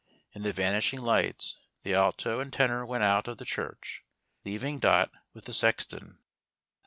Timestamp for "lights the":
1.01-1.93